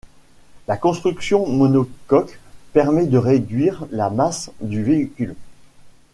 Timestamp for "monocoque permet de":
1.45-3.19